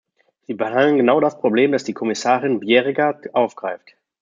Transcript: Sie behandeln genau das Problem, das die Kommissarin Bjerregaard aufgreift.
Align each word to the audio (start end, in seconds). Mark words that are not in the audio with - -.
Sie 0.47 0.55
behandeln 0.55 0.97
genau 0.97 1.19
das 1.19 1.37
Problem, 1.39 1.73
das 1.73 1.83
die 1.83 1.93
Kommissarin 1.93 2.59
Bjerregaard 2.59 3.35
aufgreift. 3.35 3.93